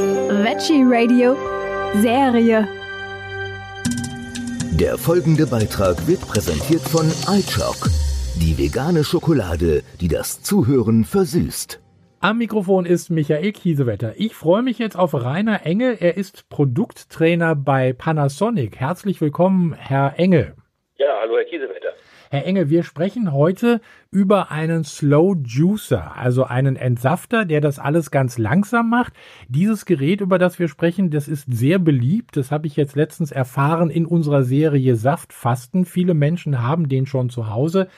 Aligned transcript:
Veggie 0.00 0.82
Radio 0.86 1.36
Serie. 2.00 2.66
Der 4.72 4.96
folgende 4.96 5.46
Beitrag 5.46 6.06
wird 6.06 6.22
präsentiert 6.22 6.80
von 6.80 7.06
iChock, 7.36 7.90
die 8.40 8.56
vegane 8.56 9.04
Schokolade, 9.04 9.82
die 10.00 10.08
das 10.08 10.42
Zuhören 10.42 11.04
versüßt. 11.04 11.80
Am 12.20 12.38
Mikrofon 12.38 12.86
ist 12.86 13.10
Michael 13.10 13.52
Kiesewetter. 13.52 14.14
Ich 14.16 14.34
freue 14.34 14.62
mich 14.62 14.78
jetzt 14.78 14.96
auf 14.96 15.12
Rainer 15.12 15.66
Engel. 15.66 15.98
Er 16.00 16.16
ist 16.16 16.48
Produkttrainer 16.48 17.54
bei 17.54 17.92
Panasonic. 17.92 18.76
Herzlich 18.76 19.20
willkommen, 19.20 19.74
Herr 19.74 20.14
Engel. 20.18 20.54
Ja, 20.96 21.08
hallo, 21.20 21.36
Herr 21.36 21.44
Kiesewetter. 21.44 21.92
Herr 22.32 22.46
Engel, 22.46 22.70
wir 22.70 22.84
sprechen 22.84 23.32
heute 23.32 23.80
über 24.12 24.52
einen 24.52 24.84
Slow 24.84 25.34
Juicer, 25.44 26.12
also 26.16 26.44
einen 26.44 26.76
Entsafter, 26.76 27.44
der 27.44 27.60
das 27.60 27.80
alles 27.80 28.12
ganz 28.12 28.38
langsam 28.38 28.88
macht. 28.88 29.14
Dieses 29.48 29.84
Gerät, 29.84 30.20
über 30.20 30.38
das 30.38 30.60
wir 30.60 30.68
sprechen, 30.68 31.10
das 31.10 31.26
ist 31.26 31.52
sehr 31.52 31.80
beliebt. 31.80 32.36
Das 32.36 32.52
habe 32.52 32.68
ich 32.68 32.76
jetzt 32.76 32.94
letztens 32.94 33.32
erfahren 33.32 33.90
in 33.90 34.06
unserer 34.06 34.44
Serie 34.44 34.94
Saftfasten. 34.94 35.84
Viele 35.84 36.14
Menschen 36.14 36.62
haben 36.62 36.88
den 36.88 37.06
schon 37.06 37.30
zu 37.30 37.50
Hause. 37.50 37.88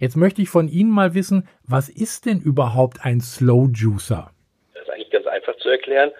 Jetzt 0.00 0.16
möchte 0.16 0.42
ich 0.42 0.48
von 0.48 0.66
Ihnen 0.66 0.90
mal 0.90 1.14
wissen, 1.14 1.46
was 1.62 1.88
ist 1.88 2.26
denn 2.26 2.40
überhaupt 2.40 3.04
ein 3.04 3.20
Slow 3.20 3.70
Juicer? 3.72 4.32
Das 4.74 4.82
ist 4.82 4.90
eigentlich 4.90 5.10
ganz 5.10 5.28
einfach 5.28 5.56
zu 5.58 5.68
erklären. 5.68 6.10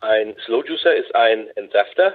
Ein 0.00 0.34
Slow 0.44 0.62
Juicer 0.62 0.94
ist 0.94 1.14
ein 1.14 1.48
Entsafter 1.56 2.12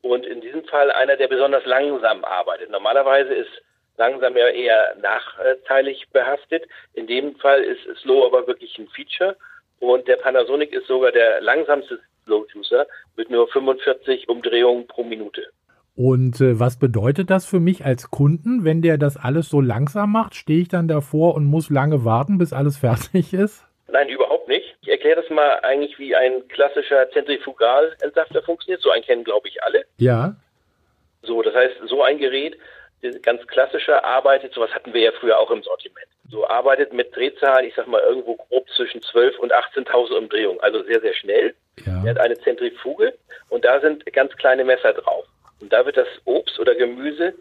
und 0.00 0.24
in 0.24 0.40
diesem 0.40 0.64
Fall 0.64 0.90
einer, 0.90 1.18
der 1.18 1.28
besonders 1.28 1.66
langsam 1.66 2.24
arbeitet. 2.24 2.70
Normalerweise 2.70 3.34
ist 3.34 3.50
langsam 3.98 4.36
ja 4.36 4.48
eher 4.48 4.96
nachteilig 5.02 6.08
behaftet. 6.12 6.64
In 6.94 7.06
dem 7.06 7.36
Fall 7.36 7.62
ist 7.62 7.80
Slow 8.00 8.26
aber 8.26 8.46
wirklich 8.46 8.78
ein 8.78 8.88
Feature 8.88 9.36
und 9.80 10.08
der 10.08 10.16
Panasonic 10.16 10.72
ist 10.72 10.86
sogar 10.86 11.12
der 11.12 11.40
langsamste 11.40 12.00
Slow 12.24 12.46
Juicer 12.52 12.86
mit 13.16 13.30
nur 13.30 13.48
45 13.48 14.28
Umdrehungen 14.28 14.86
pro 14.86 15.04
Minute. 15.04 15.46
Und 15.96 16.40
äh, 16.40 16.60
was 16.60 16.78
bedeutet 16.78 17.28
das 17.28 17.44
für 17.44 17.58
mich 17.58 17.84
als 17.84 18.10
Kunden, 18.10 18.64
wenn 18.64 18.82
der 18.82 18.98
das 18.98 19.16
alles 19.16 19.48
so 19.48 19.60
langsam 19.60 20.12
macht? 20.12 20.36
Stehe 20.36 20.60
ich 20.62 20.68
dann 20.68 20.86
davor 20.86 21.34
und 21.34 21.44
muss 21.44 21.70
lange 21.70 22.04
warten, 22.04 22.38
bis 22.38 22.52
alles 22.52 22.76
fertig 22.78 23.34
ist? 23.34 23.64
Nein, 23.90 24.08
überhaupt 24.08 24.46
nicht. 24.46 24.76
Ich 24.82 24.88
erkläre 24.88 25.20
das 25.20 25.30
mal 25.30 25.58
eigentlich, 25.62 25.98
wie 25.98 26.14
ein 26.14 26.46
klassischer 26.48 27.10
Zentrifugalentsafter 27.10 28.42
funktioniert. 28.42 28.80
So 28.80 28.90
einen 28.90 29.02
kennen, 29.02 29.24
glaube 29.24 29.48
ich, 29.48 29.62
alle. 29.64 29.86
Ja. 29.96 30.36
So, 31.22 31.42
das 31.42 31.54
heißt, 31.54 31.74
so 31.88 32.02
ein 32.02 32.18
Gerät 32.18 32.56
ganz 33.22 33.46
klassischer 33.46 34.04
arbeitet, 34.04 34.54
sowas 34.54 34.70
hatten 34.74 34.92
wir 34.92 35.00
ja 35.00 35.12
früher 35.12 35.38
auch 35.38 35.50
im 35.50 35.62
Sortiment. 35.62 36.06
So 36.30 36.46
arbeitet 36.46 36.92
mit 36.92 37.14
Drehzahlen, 37.14 37.66
ich 37.66 37.74
sag 37.74 37.86
mal 37.86 38.02
irgendwo 38.02 38.36
grob 38.36 38.68
zwischen 38.70 39.02
12 39.02 39.38
und 39.38 39.52
18.000 39.52 40.16
Umdrehungen, 40.16 40.60
also 40.60 40.82
sehr, 40.82 41.00
sehr 41.00 41.14
schnell. 41.14 41.54
Ja. 41.86 42.02
Er 42.04 42.10
hat 42.10 42.20
eine 42.20 42.38
Zentrifuge 42.38 43.14
und 43.48 43.64
da 43.64 43.80
sind 43.80 44.04
ganz 44.12 44.36
kleine 44.36 44.64
Messer 44.64 44.92
drauf. 44.92 45.26
Und 45.60 45.72
da 45.72 45.86
wird 45.86 45.96
das 45.96 46.08
Obst 46.24 46.58
oder 46.58 46.74
Gemüse 46.74 47.34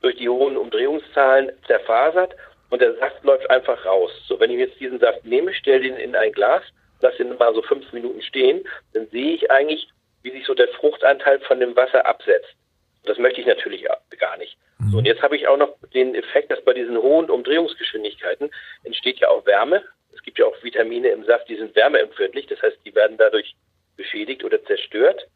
durch 0.00 0.16
die 0.16 0.28
hohen 0.28 0.56
Umdrehungszahlen 0.56 1.52
zerfasert 1.66 2.34
und 2.70 2.80
der 2.80 2.94
Saft 2.94 3.22
läuft 3.24 3.50
einfach 3.50 3.84
raus. 3.84 4.10
So, 4.26 4.38
wenn 4.40 4.50
ich 4.50 4.58
jetzt 4.58 4.80
diesen 4.80 4.98
Saft 4.98 5.24
nehme, 5.24 5.52
stelle 5.54 5.86
ihn 5.86 5.96
in 5.96 6.16
ein 6.16 6.32
Glas, 6.32 6.62
lasse 7.00 7.22
ihn 7.22 7.36
mal 7.36 7.54
so 7.54 7.62
fünf 7.62 7.92
Minuten 7.92 8.22
stehen, 8.22 8.64
dann 8.94 9.06
sehe 9.08 9.34
ich 9.34 9.50
eigentlich, 9.50 9.88
wie 10.22 10.30
sich 10.30 10.46
so 10.46 10.54
der 10.54 10.68
Fruchtanteil 10.68 11.40
von 11.40 11.60
dem 11.60 11.76
Wasser 11.76 12.06
absetzt. 12.06 12.54
Das 13.04 13.18
möchte 13.18 13.40
ich 13.40 13.46
natürlich 13.46 13.86
gar 14.18 14.36
nicht. 14.36 14.56
So, 14.92 14.98
und 14.98 15.06
jetzt 15.06 15.22
habe 15.22 15.36
ich 15.36 15.48
auch 15.48 15.56
noch 15.56 15.74
den 15.94 16.14
Effekt, 16.14 16.50
dass 16.52 16.62
bei 16.64 16.74
diesen 16.74 17.00
hohen 17.00 17.30
Umdrehungsgeschwindigkeiten 17.30 18.50
entsteht 18.84 19.20
ja 19.20 19.28
auch 19.28 19.46
Wärme. 19.46 19.82
Es 20.14 20.22
gibt 20.22 20.38
ja 20.38 20.44
auch 20.44 20.62
Vitamine 20.62 21.08
im 21.08 21.24
Saft, 21.24 21.48
die 21.48 21.56
sind 21.56 21.74
wärmeempfindlich. 21.74 22.46
Das 22.46 22.60
heißt, 22.60 22.76
die 22.84 22.94
werden 22.94 23.16
dadurch 23.16 23.54
beschädigt 23.96 24.44
oder 24.44 24.62
zerstört. 24.64 25.26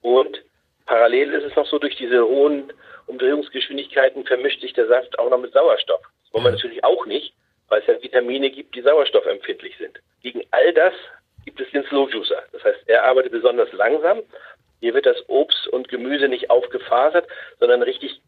Und 0.00 0.42
parallel 0.86 1.34
ist 1.34 1.44
es 1.44 1.54
noch 1.54 1.66
so, 1.66 1.78
durch 1.78 1.96
diese 1.96 2.26
hohen 2.26 2.72
Umdrehungsgeschwindigkeiten 3.06 4.24
vermischt 4.24 4.62
sich 4.62 4.72
der 4.72 4.86
Saft 4.86 5.18
auch 5.18 5.28
noch 5.28 5.38
mit 5.38 5.52
Sauerstoff. 5.52 6.00
Das 6.22 6.32
wollen 6.32 6.44
wir 6.44 6.52
natürlich 6.52 6.82
auch 6.82 7.04
nicht, 7.04 7.34
weil 7.68 7.82
es 7.82 7.86
ja 7.86 8.02
Vitamine 8.02 8.50
gibt, 8.50 8.74
die 8.74 8.80
sauerstoffempfindlich 8.80 9.76
sind. 9.76 10.00
Gegen 10.22 10.46
all 10.50 10.72
das 10.72 10.94
gibt 11.44 11.60
es 11.60 11.70
den 11.72 11.84
Slow 11.84 12.10
Juicer. 12.10 12.42
Das 12.52 12.64
heißt, 12.64 12.88
er 12.88 13.04
arbeitet 13.04 13.32
besonders 13.32 13.70
langsam, 13.72 14.22
hier 14.80 14.94
wird 14.94 15.06
das 15.06 15.28
Obst 15.28 15.68
und 15.68 15.88
Gemüse 15.88 16.28
nicht 16.28 16.50
aufgefasert, 16.50 17.26
sondern 17.58 17.82
richtig 17.82 18.20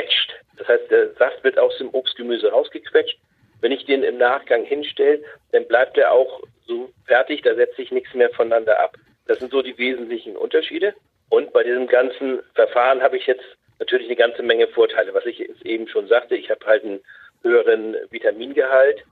gequetscht. 0.00 0.32
Das 0.56 0.68
heißt, 0.68 0.90
der 0.90 1.12
Saft 1.14 1.42
wird 1.44 1.58
aus 1.58 1.76
dem 1.78 1.88
Obstgemüse 1.90 2.50
rausgequetscht. 2.50 3.18
Wenn 3.60 3.72
ich 3.72 3.84
den 3.84 4.02
im 4.02 4.18
Nachgang 4.18 4.64
hinstelle, 4.64 5.22
dann 5.52 5.66
bleibt 5.66 5.98
er 5.98 6.12
auch 6.12 6.42
so 6.66 6.90
fertig, 7.06 7.42
da 7.42 7.54
setzt 7.54 7.76
sich 7.76 7.90
nichts 7.90 8.14
mehr 8.14 8.30
voneinander 8.30 8.80
ab. 8.80 8.96
Das 9.26 9.38
sind 9.38 9.52
so 9.52 9.62
die 9.62 9.76
wesentlichen 9.76 10.36
Unterschiede. 10.36 10.94
Und 11.28 11.52
bei 11.52 11.62
diesem 11.62 11.86
ganzen 11.86 12.40
Verfahren 12.54 13.02
habe 13.02 13.16
ich 13.16 13.26
jetzt 13.26 13.44
natürlich 13.78 14.06
eine 14.06 14.16
ganze 14.16 14.42
Menge 14.42 14.66
Vorteile. 14.68 15.14
Was 15.14 15.26
ich 15.26 15.40
eben 15.64 15.88
schon 15.88 16.08
sagte, 16.08 16.36
ich 16.36 16.50
habe 16.50 16.64
halt 16.66 16.84
einen 16.84 17.00
höheren 17.42 17.96
Vitamingehalt. 18.10 19.04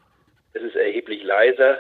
Es 0.55 0.63
ist 0.63 0.77
erheblich 0.77 1.23
leiser. 1.23 1.79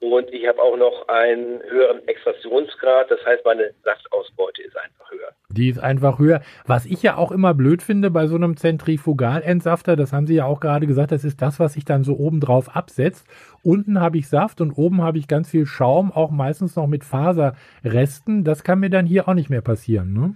Und 0.00 0.32
ich 0.32 0.46
habe 0.46 0.62
auch 0.62 0.78
noch 0.78 1.08
einen 1.08 1.62
höheren 1.62 2.06
Extraktionsgrad, 2.08 3.10
das 3.10 3.24
heißt, 3.24 3.44
meine 3.44 3.74
Saftausbeute 3.84 4.62
ist 4.62 4.74
einfach 4.74 5.10
höher. 5.10 5.28
Die 5.50 5.68
ist 5.68 5.78
einfach 5.78 6.18
höher. 6.18 6.40
Was 6.66 6.86
ich 6.86 7.02
ja 7.02 7.16
auch 7.18 7.30
immer 7.30 7.52
blöd 7.52 7.82
finde 7.82 8.10
bei 8.10 8.26
so 8.26 8.36
einem 8.36 8.56
Zentrifugalentsafter, 8.56 9.96
das 9.96 10.14
haben 10.14 10.26
Sie 10.26 10.36
ja 10.36 10.46
auch 10.46 10.60
gerade 10.60 10.86
gesagt, 10.86 11.12
das 11.12 11.22
ist 11.22 11.42
das, 11.42 11.60
was 11.60 11.74
sich 11.74 11.84
dann 11.84 12.02
so 12.02 12.14
oben 12.14 12.40
drauf 12.40 12.74
absetzt. 12.74 13.26
Unten 13.62 14.00
habe 14.00 14.16
ich 14.16 14.28
Saft 14.28 14.62
und 14.62 14.72
oben 14.72 15.02
habe 15.02 15.18
ich 15.18 15.28
ganz 15.28 15.50
viel 15.50 15.66
Schaum, 15.66 16.12
auch 16.12 16.30
meistens 16.30 16.76
noch 16.76 16.86
mit 16.86 17.04
Faserresten. 17.04 18.42
Das 18.42 18.64
kann 18.64 18.80
mir 18.80 18.90
dann 18.90 19.04
hier 19.04 19.28
auch 19.28 19.34
nicht 19.34 19.50
mehr 19.50 19.60
passieren, 19.60 20.14
ne? 20.14 20.34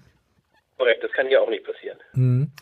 Korrekt, 0.76 1.02
das 1.02 1.12
kann 1.12 1.26
hier 1.28 1.40
auch 1.40 1.48
nicht 1.48 1.64
passieren. 1.64 1.98
Hm. 2.12 2.52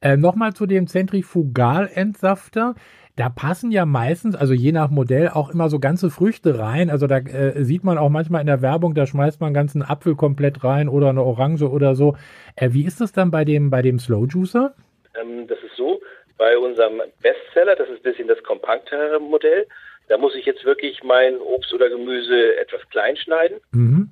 Äh, 0.00 0.16
Nochmal 0.16 0.54
zu 0.54 0.66
dem 0.66 0.86
Zentrifugalentsafter 0.86 2.74
da 3.20 3.28
passen 3.28 3.70
ja 3.70 3.84
meistens, 3.84 4.34
also 4.34 4.54
je 4.54 4.72
nach 4.72 4.88
Modell, 4.88 5.28
auch 5.28 5.50
immer 5.50 5.68
so 5.68 5.78
ganze 5.78 6.08
Früchte 6.08 6.58
rein. 6.58 6.88
Also 6.88 7.06
da 7.06 7.18
äh, 7.18 7.64
sieht 7.64 7.84
man 7.84 7.98
auch 7.98 8.08
manchmal 8.08 8.40
in 8.40 8.46
der 8.46 8.62
Werbung, 8.62 8.94
da 8.94 9.06
schmeißt 9.06 9.40
man 9.40 9.48
einen 9.48 9.54
ganzen 9.54 9.82
Apfel 9.82 10.16
komplett 10.16 10.64
rein 10.64 10.88
oder 10.88 11.10
eine 11.10 11.22
Orange 11.22 11.68
oder 11.68 11.94
so. 11.94 12.16
Äh, 12.56 12.70
wie 12.72 12.86
ist 12.86 13.00
das 13.00 13.12
dann 13.12 13.30
bei 13.30 13.44
dem, 13.44 13.68
bei 13.68 13.82
dem 13.82 13.98
Slow 13.98 14.26
Juicer? 14.26 14.74
Ähm, 15.20 15.46
das 15.48 15.58
ist 15.58 15.76
so, 15.76 16.00
bei 16.38 16.56
unserem 16.56 17.02
Bestseller, 17.20 17.76
das 17.76 17.90
ist 17.90 17.96
ein 17.96 18.02
bisschen 18.02 18.28
das 18.28 18.42
kompaktere 18.42 19.20
Modell, 19.20 19.66
da 20.08 20.16
muss 20.16 20.34
ich 20.34 20.46
jetzt 20.46 20.64
wirklich 20.64 21.02
mein 21.04 21.36
Obst 21.40 21.74
oder 21.74 21.90
Gemüse 21.90 22.56
etwas 22.56 22.80
klein 22.88 23.16
schneiden. 23.16 23.58
Mhm. 23.72 24.08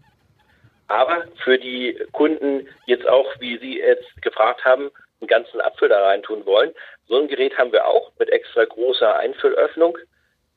Aber 0.89 1.25
für 1.45 1.57
die 1.57 1.99
Kunden 2.13 2.67
jetzt 2.85 3.09
auch, 3.09 3.27
wie 3.41 3.59
Sie 3.59 3.79
jetzt 3.79 4.21
gefragt 4.21 4.67
haben, 4.67 4.91
einen 5.21 5.29
ganzen 5.29 5.61
Apfel 5.61 5.89
da 5.89 6.05
rein 6.05 6.23
tun 6.23 6.47
wollen. 6.47 6.75
So 7.07 7.19
ein 7.19 7.29
Gerät 7.29 7.57
haben 7.59 7.73
wir 7.73 7.87
auch 7.87 8.13
mit 8.19 8.31
extra 8.31 8.65
großer 8.65 9.17
Einfüllöffnung. 9.17 9.99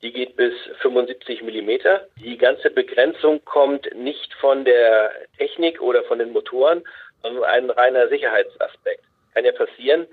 Die 0.02 0.12
geht 0.12 0.36
bis 0.36 0.54
75 0.82 1.44
Millimeter. 1.44 2.08
Die 2.18 2.38
ganze 2.38 2.72
Begrenzung 2.72 3.44
kommt 3.46 3.94
nicht 3.96 4.34
von 4.36 4.66
der 4.66 5.12
Technik 5.38 5.82
oder 5.82 6.04
von 6.04 6.20
den 6.20 6.32
Motoren, 6.32 6.84
sondern 7.22 7.44
ein 7.44 7.70
reiner 7.70 8.08
Sicherheitsaspekt. 8.08 9.04
Kann 9.34 9.46
ja 9.46 9.52
passieren, 9.52 10.08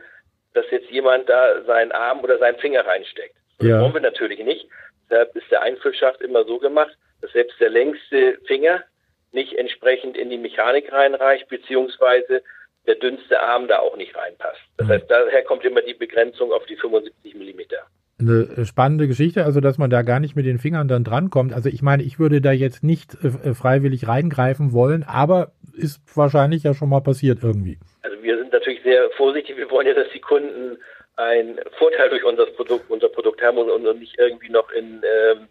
dass 0.54 0.70
jetzt 0.70 0.91
jemand 0.91 1.28
da 1.28 1.62
seinen 1.64 1.92
Arm 1.92 2.20
oder 2.20 2.38
seinen 2.38 2.58
Finger 2.58 2.87
reinsteckt. 2.87 3.34
Das 3.58 3.69
ja. 3.69 3.81
wollen 3.81 3.94
wir 3.94 4.00
natürlich 4.00 4.38
nicht. 4.41 4.69
Deshalb 5.10 5.34
ist 5.37 5.50
der 5.50 5.62
Einfüllschacht 5.62 6.20
immer 6.20 6.44
so 6.44 6.58
gemacht, 6.58 6.97
dass 7.22 7.32
selbst 7.32 7.58
der 7.60 7.70
längste 7.70 8.38
Finger 8.47 8.84
nicht 9.32 9.54
entsprechend 9.54 10.16
in 10.16 10.31
die 10.31 10.38
Mechanik 10.38 10.92
reinreicht, 10.92 11.48
beziehungsweise 11.48 12.42
der 12.87 12.94
dünnste 12.97 13.41
Arm 13.41 13.69
da 13.69 13.78
auch 13.81 13.97
nicht 13.97 14.16
reinpasst. 14.16 14.61
Das 14.77 14.89
heißt, 14.89 15.05
daher 15.09 15.43
kommt 15.43 15.65
immer 15.65 15.83
die 15.83 15.94
Begrenzung 15.94 16.53
auf 16.53 16.65
die 16.66 16.77
75 16.77 17.34
Millimeter. 17.34 17.77
Eine 18.21 18.65
spannende 18.66 19.06
Geschichte, 19.06 19.44
also 19.44 19.61
dass 19.61 19.78
man 19.78 19.91
da 19.91 20.03
gar 20.03 20.19
nicht 20.19 20.34
mit 20.34 20.47
den 20.47 20.59
Fingern 20.59 20.88
dann 20.88 21.05
drankommt. 21.05 21.53
Also 21.53 21.69
ich 21.69 21.83
meine, 21.83 22.03
ich 22.03 22.19
würde 22.19 22.41
da 22.41 22.50
jetzt 22.50 22.83
nicht 22.83 23.15
äh, 23.22 23.55
freiwillig 23.55 24.09
reingreifen 24.09 24.73
wollen, 24.73 25.05
aber 25.05 25.52
ist 25.76 26.00
wahrscheinlich 26.17 26.64
ja 26.64 26.75
schon 26.75 26.88
mal 26.88 27.00
passiert 27.00 27.38
irgendwie. 27.43 27.79
Also 28.02 28.20
wir 28.23 28.37
sind 28.37 28.52
natürlich 28.52 28.82
sehr 28.82 29.08
vorsichtig. 29.17 29.56
Wir 29.56 29.70
wollen 29.70 29.87
ja, 29.87 29.94
dass 29.94 30.11
die 30.12 30.20
Kunden 30.20 30.79
einen 31.14 31.61
Vorteil 31.79 32.08
durch 32.08 32.25
unser 32.25 32.47
Produkt, 32.47 32.91
unser 32.91 33.08
Produkt 33.08 33.43
haben 33.43 33.58
und, 33.58 33.70
und 33.70 33.99
nicht 33.99 34.19
irgendwie 34.19 34.50
noch 34.50 34.70
in 34.70 35.02
ähm, 35.05 35.49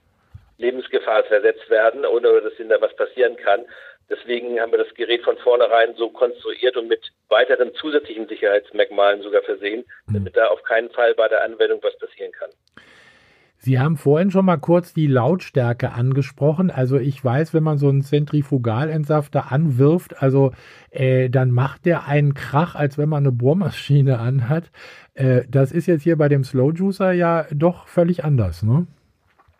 Lebensgefahr 0.57 1.23
versetzt 1.23 1.69
werden 1.69 2.05
oder 2.05 2.41
dass 2.41 2.59
ihnen 2.59 2.69
da 2.69 2.81
was 2.81 2.95
passieren 2.95 3.35
kann. 3.37 3.61
Deswegen 4.09 4.59
haben 4.59 4.71
wir 4.71 4.79
das 4.79 4.93
Gerät 4.93 5.23
von 5.23 5.37
vornherein 5.37 5.95
so 5.95 6.09
konstruiert 6.09 6.77
und 6.77 6.87
mit 6.87 7.11
weiteren 7.29 7.73
zusätzlichen 7.75 8.27
Sicherheitsmerkmalen 8.27 9.21
sogar 9.21 9.41
versehen, 9.41 9.83
hm. 10.05 10.13
damit 10.13 10.37
da 10.37 10.47
auf 10.47 10.63
keinen 10.63 10.89
Fall 10.91 11.13
bei 11.15 11.27
der 11.27 11.43
Anwendung 11.43 11.79
was 11.83 11.97
passieren 11.97 12.31
kann. 12.31 12.49
Sie 13.59 13.79
haben 13.79 13.97
vorhin 13.97 14.29
schon 14.29 14.45
mal 14.45 14.57
kurz 14.57 14.93
die 14.93 15.07
Lautstärke 15.07 15.91
angesprochen. 15.91 16.69
Also 16.69 16.97
ich 16.99 17.23
weiß, 17.23 17.53
wenn 17.53 17.63
man 17.63 17.79
so 17.79 17.89
einen 17.89 18.03
Zentrifugalentsafter 18.03 19.51
anwirft, 19.51 20.21
also 20.21 20.51
äh, 20.91 21.29
dann 21.29 21.51
macht 21.51 21.85
der 21.85 22.07
einen 22.07 22.35
Krach, 22.35 22.75
als 22.75 22.97
wenn 22.97 23.09
man 23.09 23.23
eine 23.23 23.31
Bohrmaschine 23.31 24.19
anhat. 24.19 24.65
Äh, 25.15 25.41
das 25.49 25.71
ist 25.71 25.87
jetzt 25.87 26.03
hier 26.03 26.17
bei 26.17 26.29
dem 26.29 26.43
Slow 26.43 26.71
Juicer 26.71 27.11
ja 27.11 27.47
doch 27.51 27.87
völlig 27.87 28.23
anders, 28.23 28.61
ne? 28.63 28.85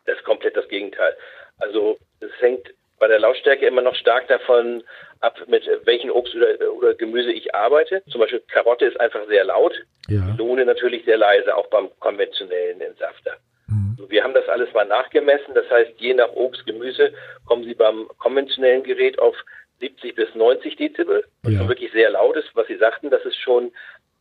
Das 0.06 0.16
ist 0.16 0.24
komplett 0.24 0.56
das 0.56 0.68
Gegenteil. 0.70 1.14
Also 1.58 1.98
es 2.20 2.32
hängt 2.40 2.74
bei 3.00 3.08
der 3.08 3.20
Lautstärke 3.48 3.66
immer 3.68 3.82
noch 3.82 3.96
stark 3.96 4.28
davon 4.28 4.84
ab, 5.22 5.38
mit 5.48 5.64
welchem 5.86 6.12
Obst 6.12 6.36
oder, 6.36 6.72
oder 6.74 6.94
Gemüse 6.94 7.32
ich 7.32 7.56
arbeite. 7.56 8.04
Zum 8.12 8.20
Beispiel 8.22 8.42
Karotte 8.52 8.86
ist 8.86 9.00
einfach 9.00 9.26
sehr 9.28 9.46
laut, 9.46 9.74
Ja. 10.10 10.20
Melone 10.22 10.66
natürlich 10.66 11.06
sehr 11.06 11.18
leise, 11.18 11.56
auch 11.56 11.68
beim 11.68 11.90
konventionellen 12.00 12.82
Entsafter. 12.82 13.38
Mhm. 13.68 13.98
Wir 14.10 14.24
haben 14.24 14.34
das 14.34 14.48
alles 14.50 14.72
mal 14.74 14.86
nachgemessen. 14.86 15.54
Das 15.54 15.70
heißt, 15.70 15.92
je 15.98 16.14
nach 16.14 16.32
Obst, 16.34 16.66
Gemüse 16.66 17.14
kommen 17.46 17.64
Sie 17.64 17.74
beim 17.74 18.08
konventionellen 18.20 18.84
Gerät 18.84 19.18
auf 19.20 19.36
70 19.80 20.16
bis 20.16 20.34
90 20.36 20.76
Dezibel, 20.76 21.24
was 21.44 21.54
Ja. 21.54 21.68
wirklich 21.68 21.92
sehr 21.94 22.10
laut 22.10 22.36
ist. 22.36 22.50
Was 22.54 22.68
Sie 22.68 22.78
sagten, 22.78 23.10
das 23.10 23.24
ist 23.26 23.38
schon, 23.38 23.72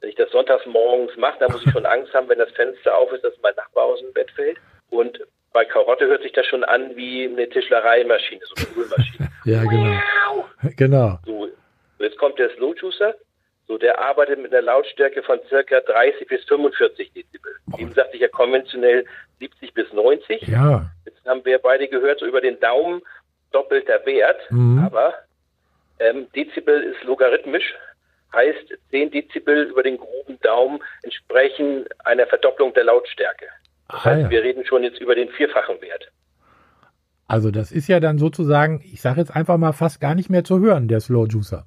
wenn 0.00 0.10
ich 0.10 0.16
das 0.16 0.30
sonntags 0.30 0.64
morgens 0.66 1.16
mache, 1.16 1.38
da 1.40 1.48
muss 1.48 1.64
ich 1.66 1.72
schon 1.72 1.86
Angst 1.86 2.14
haben, 2.14 2.28
wenn 2.28 2.38
das 2.38 2.50
Fenster 2.52 2.96
auf 2.96 3.10
ist, 3.12 3.24
dass 3.24 3.34
mein 3.42 3.54
Nachbar 3.56 3.84
aus 3.86 4.00
dem 4.00 4.12
Bett 4.12 4.30
fällt. 4.30 4.58
Und 4.90 5.18
bei 5.56 5.64
Karotte 5.64 6.06
hört 6.06 6.22
sich 6.22 6.32
das 6.32 6.44
schon 6.44 6.64
an 6.64 6.94
wie 6.96 7.24
eine 7.24 7.48
Tischlereimaschine, 7.48 8.42
so 8.44 8.54
eine 8.56 8.66
Brühmaschine. 8.74 9.30
Ja, 9.46 9.62
genau. 9.64 10.44
Genau. 10.76 11.18
So, 11.24 11.48
jetzt 11.98 12.18
kommt 12.18 12.38
der 12.38 12.50
Slow 12.50 12.74
Juicer. 12.74 13.14
So, 13.66 13.78
der 13.78 13.98
arbeitet 13.98 14.38
mit 14.38 14.52
einer 14.52 14.60
Lautstärke 14.60 15.22
von 15.22 15.40
circa 15.48 15.80
30 15.80 16.28
bis 16.28 16.44
45 16.44 17.10
Dezibel. 17.14 17.52
Eben 17.78 17.90
sagte 17.94 18.16
ich 18.16 18.22
ja 18.22 18.28
konventionell 18.28 19.06
70 19.38 19.72
bis 19.72 19.90
90. 19.94 20.42
Ja. 20.42 20.90
Jetzt 21.06 21.24
haben 21.24 21.42
wir 21.46 21.58
beide 21.58 21.88
gehört, 21.88 22.18
so 22.18 22.26
über 22.26 22.42
den 22.42 22.60
Daumen 22.60 23.00
doppelter 23.52 24.04
Wert. 24.04 24.40
Mhm. 24.50 24.84
Aber 24.84 25.14
ähm, 26.00 26.26
Dezibel 26.34 26.82
ist 26.82 27.02
logarithmisch. 27.04 27.74
Heißt, 28.34 28.76
10 28.90 29.10
Dezibel 29.10 29.62
über 29.62 29.82
den 29.82 29.96
groben 29.96 30.38
Daumen 30.40 30.82
entsprechen 31.02 31.86
einer 32.04 32.26
Verdopplung 32.26 32.74
der 32.74 32.84
Lautstärke. 32.84 33.46
Das 33.88 34.00
Ah, 34.00 34.04
heißt, 34.06 34.22
ja. 34.22 34.30
wir 34.30 34.42
reden 34.42 34.64
schon 34.64 34.82
jetzt 34.82 35.00
über 35.00 35.14
den 35.14 35.28
vierfachen 35.30 35.80
Wert. 35.80 36.10
Also 37.28 37.50
das 37.50 37.72
ist 37.72 37.88
ja 37.88 37.98
dann 38.00 38.18
sozusagen, 38.18 38.80
ich 38.84 39.00
sage 39.00 39.20
jetzt 39.20 39.34
einfach 39.34 39.56
mal 39.56 39.72
fast 39.72 40.00
gar 40.00 40.14
nicht 40.14 40.30
mehr 40.30 40.44
zu 40.44 40.60
hören, 40.60 40.86
der 40.88 41.00
Slow 41.00 41.26
Juicer. 41.26 41.66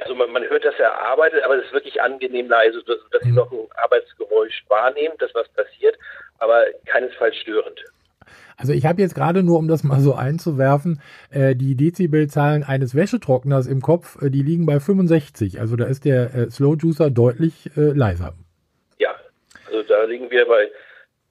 Also 0.00 0.14
man, 0.14 0.30
man 0.32 0.42
hört, 0.44 0.64
dass 0.64 0.74
er 0.78 0.92
arbeitet, 1.00 1.42
aber 1.44 1.56
es 1.58 1.64
ist 1.66 1.72
wirklich 1.72 2.00
angenehm 2.02 2.48
leise, 2.48 2.82
dass, 2.86 2.98
dass 3.10 3.24
Mhm. 3.24 3.34
noch 3.34 3.50
ein 3.52 3.58
Arbeitsgeräusch 3.82 4.64
wahrnehmen, 4.68 5.14
dass 5.18 5.34
was 5.34 5.48
passiert, 5.50 5.96
aber 6.38 6.64
keinesfalls 6.86 7.36
störend. 7.36 7.80
Also 8.56 8.72
ich 8.72 8.86
habe 8.86 9.00
jetzt 9.02 9.14
gerade 9.16 9.42
nur, 9.42 9.58
um 9.58 9.66
das 9.66 9.82
mal 9.82 9.98
so 10.00 10.14
einzuwerfen, 10.14 11.00
äh, 11.30 11.56
die 11.56 11.74
Dezibelzahlen 11.76 12.62
eines 12.62 12.94
Wäschetrockners 12.94 13.66
im 13.66 13.80
Kopf, 13.80 14.20
äh, 14.22 14.30
die 14.30 14.42
liegen 14.42 14.64
bei 14.64 14.78
65. 14.78 15.58
Also 15.60 15.74
da 15.74 15.86
ist 15.86 16.04
der 16.04 16.32
äh, 16.34 16.50
Slow 16.50 16.76
Juicer 16.76 17.10
deutlich 17.10 17.70
äh, 17.76 17.80
leiser. 17.92 18.34
Ja, 18.98 19.10
also 19.66 19.82
da 19.82 20.04
liegen 20.04 20.30
wir 20.30 20.46
bei 20.46 20.68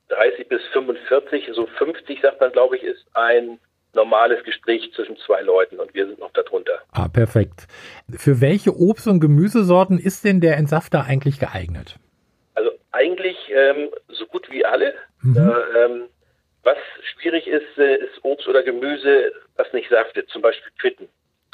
30 0.09 0.47
bis 0.47 0.61
45, 0.73 1.49
so 1.53 1.65
50 1.65 2.21
sagt 2.21 2.39
man, 2.41 2.51
glaube 2.51 2.77
ich, 2.77 2.83
ist 2.83 3.05
ein 3.13 3.59
normales 3.93 4.43
Gespräch 4.43 4.91
zwischen 4.95 5.17
zwei 5.17 5.41
Leuten 5.41 5.79
und 5.79 5.93
wir 5.93 6.07
sind 6.07 6.19
noch 6.19 6.31
darunter. 6.31 6.79
Ah, 6.91 7.07
perfekt. 7.07 7.67
Für 8.15 8.41
welche 8.41 8.71
Obst- 8.71 9.07
und 9.07 9.19
Gemüsesorten 9.19 9.99
ist 9.99 10.23
denn 10.23 10.41
der 10.41 10.57
Entsafter 10.57 11.05
eigentlich 11.05 11.39
geeignet? 11.39 11.97
Also 12.55 12.71
eigentlich 12.91 13.37
ähm, 13.53 13.89
so 14.09 14.25
gut 14.25 14.49
wie 14.49 14.65
alle. 14.65 14.93
Mhm. 15.21 15.37
Äh, 15.37 15.85
ähm, 15.85 16.03
was 16.63 16.77
schwierig 17.13 17.47
ist, 17.47 17.77
äh, 17.77 17.97
ist 17.97 18.23
Obst 18.23 18.47
oder 18.47 18.63
Gemüse, 18.63 19.31
was 19.57 19.71
nicht 19.73 19.89
saftet, 19.89 20.29
zum 20.29 20.41
Beispiel 20.41 20.71
Quitten. 20.79 21.07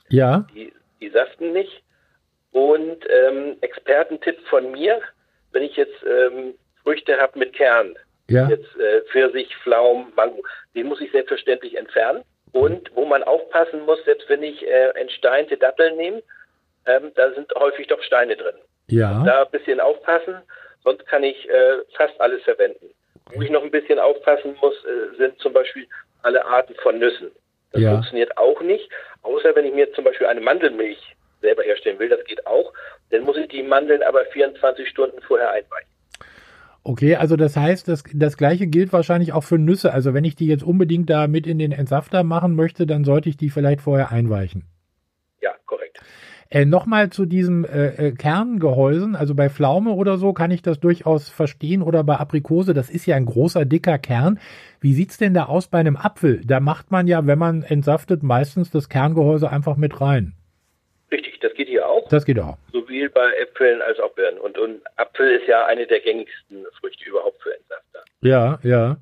Ja, 0.07 0.47
die, 0.53 0.71
die 1.01 1.09
saften 1.09 1.51
nicht. 1.51 1.83
Und 2.51 3.05
ähm, 3.09 3.57
Expertentipp 3.61 4.39
von 4.49 4.71
mir, 4.71 5.01
wenn 5.51 5.63
ich 5.63 5.75
jetzt 5.75 6.03
ähm, 6.03 6.55
Früchte 6.83 7.19
habe 7.19 7.37
mit 7.37 7.53
Kern, 7.53 7.95
ja, 8.29 8.47
jetzt 8.49 8.75
äh, 8.77 9.01
Pfirsich, 9.11 9.55
Pflaumen, 9.63 10.13
Mango, 10.15 10.43
den 10.75 10.87
muss 10.87 11.01
ich 11.01 11.11
selbstverständlich 11.11 11.75
entfernen. 11.77 12.23
Und 12.51 12.89
wo 12.95 13.05
man 13.05 13.21
aufpassen 13.23 13.81
muss, 13.85 14.03
selbst 14.05 14.27
wenn 14.29 14.41
ich 14.41 14.65
äh, 14.65 14.89
entsteinte 14.95 15.55
Datteln 15.57 15.97
nehme, 15.97 16.23
ähm, 16.87 17.11
da 17.15 17.31
sind 17.33 17.51
häufig 17.55 17.87
doch 17.87 18.01
Steine 18.01 18.35
drin. 18.35 18.55
ja, 18.87 19.23
Da 19.25 19.43
ein 19.43 19.51
bisschen 19.51 19.79
aufpassen, 19.79 20.41
sonst 20.83 21.05
kann 21.05 21.23
ich 21.23 21.47
äh, 21.47 21.77
fast 21.95 22.19
alles 22.19 22.41
verwenden. 22.43 22.89
Wo 23.31 23.41
ich 23.43 23.51
noch 23.51 23.61
ein 23.63 23.69
bisschen 23.69 23.99
aufpassen 23.99 24.57
muss, 24.61 24.73
äh, 24.85 25.15
sind 25.17 25.39
zum 25.39 25.53
Beispiel 25.53 25.87
alle 26.23 26.43
Arten 26.45 26.73
von 26.75 26.97
Nüssen. 26.97 27.31
Das 27.71 27.81
Ja. 27.83 27.91
funktioniert 27.91 28.35
auch 28.37 28.59
nicht, 28.61 28.89
außer 29.21 29.55
wenn 29.55 29.65
ich 29.65 29.73
mir 29.75 29.91
zum 29.93 30.03
Beispiel 30.05 30.25
eine 30.25 30.41
Mandelmilch 30.41 31.15
selber 31.41 31.61
herstellen 31.61 31.99
will, 31.99 32.09
das 32.09 32.23
geht 32.25 32.47
auch. 32.47 32.73
Dann 33.11 33.21
muss 33.21 33.37
ich 33.37 33.47
die 33.49 33.61
Mandeln 33.61 34.01
aber 34.01 34.25
24 34.25 34.89
Stunden 34.89 35.21
vorher 35.21 35.51
einweichen. 35.51 35.87
Okay, 36.83 37.15
also 37.15 37.35
das 37.35 37.55
heißt, 37.57 37.87
das, 37.87 38.03
das 38.13 38.37
gleiche 38.37 38.67
gilt 38.67 38.93
wahrscheinlich 38.93 39.33
auch 39.33 39.43
für 39.43 39.57
Nüsse. 39.57 39.93
Also 39.93 40.13
wenn 40.13 40.23
ich 40.23 40.35
die 40.35 40.47
jetzt 40.47 40.63
unbedingt 40.63 41.09
da 41.09 41.27
mit 41.27 41.45
in 41.45 41.59
den 41.59 41.71
Entsafter 41.71 42.23
machen 42.23 42.55
möchte, 42.55 42.87
dann 42.87 43.03
sollte 43.03 43.29
ich 43.29 43.37
die 43.37 43.49
vielleicht 43.49 43.81
vorher 43.81 44.11
einweichen. 44.11 44.63
Ja, 45.41 45.51
korrekt. 45.65 46.01
Äh, 46.49 46.65
Nochmal 46.65 47.09
zu 47.09 47.25
diesem 47.25 47.65
äh, 47.65 48.07
äh, 48.07 48.11
Kerngehäusen, 48.13 49.15
also 49.15 49.35
bei 49.35 49.49
Pflaume 49.49 49.91
oder 49.91 50.17
so 50.17 50.33
kann 50.33 50.51
ich 50.51 50.61
das 50.61 50.79
durchaus 50.79 51.29
verstehen 51.29 51.81
oder 51.81 52.03
bei 52.03 52.15
Aprikose, 52.15 52.73
das 52.73 52.89
ist 52.89 53.05
ja 53.05 53.15
ein 53.17 53.25
großer, 53.25 53.65
dicker 53.65 53.99
Kern. 53.99 54.39
Wie 54.79 54.93
sieht's 54.93 55.17
denn 55.17 55.33
da 55.33 55.45
aus 55.45 55.67
bei 55.67 55.79
einem 55.79 55.97
Apfel? 55.97 56.41
Da 56.45 56.59
macht 56.59 56.91
man 56.91 57.07
ja, 57.07 57.27
wenn 57.27 57.37
man 57.37 57.63
entsaftet, 57.63 58.23
meistens 58.23 58.71
das 58.71 58.89
Kerngehäuse 58.89 59.49
einfach 59.49 59.75
mit 59.75 59.99
rein. 59.99 60.33
Das 62.09 62.25
geht 62.25 62.39
auch, 62.39 62.57
sowohl 62.71 63.09
bei 63.09 63.31
Äpfeln 63.41 63.81
als 63.81 63.99
auch 63.99 64.11
Birnen. 64.13 64.39
Und, 64.39 64.57
und 64.57 64.81
Apfel 64.97 65.39
ist 65.39 65.47
ja 65.47 65.65
eine 65.65 65.87
der 65.87 65.99
gängigsten 65.99 66.65
Früchte 66.79 67.09
überhaupt 67.09 67.41
für 67.41 67.55
Entsafter. 67.55 67.99
Ja, 68.21 68.59
ja. 68.63 68.97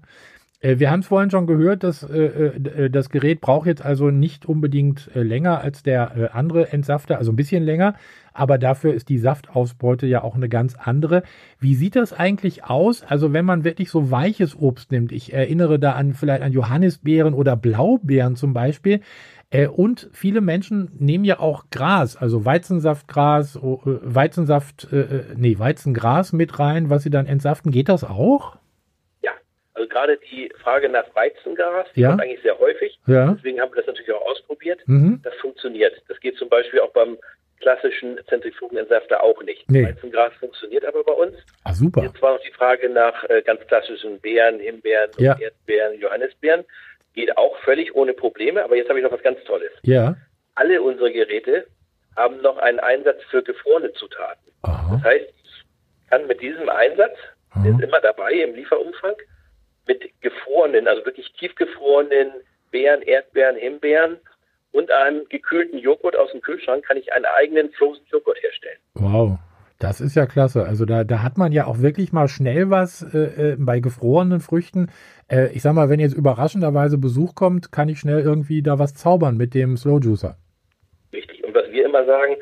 Äh, 0.60 0.80
Wir 0.80 0.90
haben 0.92 1.02
es 1.02 1.08
vorhin 1.08 1.30
schon 1.32 1.48
gehört, 1.48 1.84
dass 1.84 2.04
äh, 2.04 2.26
äh, 2.26 2.90
das 2.90 3.10
Gerät 3.10 3.42
braucht 3.42 3.68
jetzt 3.68 3.84
also 3.86 4.10
nicht 4.10 4.46
unbedingt 4.46 5.10
äh, 5.16 5.22
länger 5.22 5.62
als 5.62 5.84
der 5.84 6.12
äh, 6.18 6.38
andere 6.38 6.72
Entsafter, 6.72 7.18
also 7.18 7.32
ein 7.32 7.36
bisschen 7.36 7.64
länger, 7.64 7.96
aber 8.34 8.58
dafür 8.58 8.94
ist 8.94 9.10
die 9.10 9.18
Saftausbeute 9.18 10.06
ja 10.06 10.24
auch 10.24 10.36
eine 10.36 10.50
ganz 10.50 10.76
andere. 10.76 11.24
Wie 11.60 11.76
sieht 11.76 11.96
das 11.96 12.14
eigentlich 12.14 12.66
aus? 12.66 13.04
Also 13.04 13.34
wenn 13.34 13.46
man 13.46 13.64
wirklich 13.64 13.90
so 13.90 14.12
weiches 14.12 14.56
Obst 14.56 14.92
nimmt, 14.92 15.12
ich 15.12 15.34
erinnere 15.34 15.80
da 15.80 15.94
an 15.94 16.14
vielleicht 16.14 16.44
an 16.44 16.52
Johannisbeeren 16.52 17.34
oder 17.34 17.56
Blaubeeren 17.56 18.36
zum 18.36 18.54
Beispiel. 18.54 19.02
Äh, 19.50 19.68
und 19.68 20.10
viele 20.12 20.42
Menschen 20.42 20.92
nehmen 21.00 21.24
ja 21.24 21.40
auch 21.40 21.66
Gras, 21.72 22.18
also 22.18 22.44
Weizensaftgras, 22.44 23.58
oh, 23.62 23.82
äh, 23.86 24.00
Weizensaft, 24.02 24.88
äh, 24.92 25.00
äh, 25.02 25.24
nee, 25.38 25.58
Weizengras 25.58 26.34
mit 26.34 26.60
rein, 26.60 26.90
was 26.90 27.04
sie 27.04 27.10
dann 27.10 27.28
entsaften. 27.28 27.72
Geht 27.72 27.88
das 27.88 28.04
auch? 28.04 28.58
Ja, 29.22 29.32
also 29.74 29.88
gerade 29.88 30.20
die 30.32 30.52
Frage 30.62 30.90
nach 30.90 31.06
Weizengras, 31.16 31.88
die 31.96 32.02
Ja. 32.02 32.10
kommt 32.10 32.24
eigentlich 32.24 32.42
sehr 32.42 32.60
häufig. 32.60 33.00
Ja. 33.08 33.32
Deswegen 33.34 33.62
haben 33.62 33.72
wir 33.72 33.78
das 33.78 33.88
natürlich 33.88 34.12
auch 34.12 34.26
ausprobiert. 34.26 34.80
Mhm. 34.86 35.22
Das 35.24 35.34
funktioniert. 35.36 35.94
Das 36.10 36.20
geht 36.20 36.36
zum 36.38 36.50
Beispiel 36.50 36.82
auch 36.82 36.92
beim 36.92 37.18
klassischen 37.62 38.20
Zentrifugenentsafter 38.30 39.24
auch 39.24 39.42
nicht. 39.44 39.70
Nee. 39.72 39.86
Weizengras 39.86 40.34
funktioniert 40.40 40.86
aber 40.86 41.04
bei 41.04 41.14
uns. 41.14 41.34
Ah, 41.64 41.74
super. 41.74 42.04
Jetzt 42.04 42.22
war 42.22 42.34
noch 42.34 42.42
die 42.44 42.52
Frage 42.52 42.90
nach 42.90 43.24
äh, 43.30 43.42
ganz 43.42 43.62
klassischen 43.68 44.20
Beeren, 44.20 44.60
Himbeeren, 44.60 45.10
Ja. 45.18 45.38
Erdbeeren, 45.40 46.00
Johannisbeeren. 46.00 46.66
Geht 47.18 47.36
auch 47.36 47.58
völlig 47.66 47.96
ohne 47.96 48.14
Probleme. 48.14 48.64
Aber 48.64 48.76
jetzt 48.76 48.90
habe 48.90 49.00
ich 49.00 49.04
noch 49.04 49.12
was 49.12 49.24
ganz 49.24 49.44
Tolles. 49.46 49.72
Ja. 49.82 50.16
Alle 50.54 50.84
unsere 50.84 51.12
Geräte 51.12 51.66
haben 52.16 52.40
noch 52.42 52.58
einen 52.60 52.80
Einsatz 52.80 53.22
für 53.32 53.42
gefrorene 53.42 53.92
Zutaten. 53.94 54.52
Aha. 54.62 54.96
Das 54.96 55.04
heißt, 55.04 55.26
ich 55.44 56.10
kann 56.12 56.28
mit 56.28 56.40
diesem 56.42 56.70
Einsatz, 56.70 57.18
der 57.56 57.72
Mhm. 57.74 57.80
ist 57.80 57.84
immer 57.86 58.00
dabei 58.02 58.34
im 58.34 58.54
Lieferumfang, 58.54 59.16
mit 59.88 60.12
gefrorenen, 60.22 60.88
also 60.88 61.04
wirklich 61.06 61.34
tiefgefrorenen 61.34 62.32
Beeren, 62.70 63.02
Erdbeeren, 63.02 63.56
Himbeeren 63.56 64.20
und 64.72 64.92
einem 64.92 65.28
gekühlten 65.30 65.80
Joghurt 65.80 66.16
aus 66.16 66.30
dem 66.32 66.42
Kühlschrank 66.42 66.86
kann 66.86 66.98
ich 66.98 67.12
einen 67.14 67.26
eigenen 67.26 67.72
Frozen 67.74 68.06
Joghurt 68.12 68.38
herstellen. 68.44 68.78
Wow. 68.94 69.40
Das 69.80 70.02
ist 70.02 70.16
ja 70.16 70.26
klasse. 70.26 70.66
Also 70.66 70.86
da, 70.86 71.04
da 71.04 71.22
hat 71.22 71.38
man 71.38 71.52
ja 71.52 71.68
auch 71.68 71.82
wirklich 71.82 72.12
mal 72.12 72.28
schnell 72.28 72.70
was 72.70 73.04
äh, 73.14 73.52
äh, 73.52 73.56
bei 73.60 73.80
gefrorenen 73.80 74.40
Früchten. 74.40 74.90
Äh, 75.30 75.50
ich 75.54 75.62
sag 75.62 75.74
mal, 75.74 75.90
wenn 75.90 76.00
jetzt 76.00 76.16
überraschenderweise 76.16 76.98
Besuch 76.98 77.36
kommt, 77.36 77.72
kann 77.72 77.88
ich 77.88 78.00
schnell 78.00 78.22
irgendwie 78.22 78.64
da 78.64 78.80
was 78.80 78.96
zaubern 78.96 79.38
mit 79.38 79.54
dem 79.54 79.78
Slow 79.78 80.00
Juicer. 80.00 80.38
Richtig. 81.14 81.44
Und 81.44 81.54
was 81.54 81.70
wir 81.72 81.86
immer 81.86 82.06
sagen, 82.06 82.36